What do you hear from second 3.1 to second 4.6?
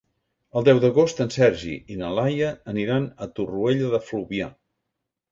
a Torroella de Fluvià.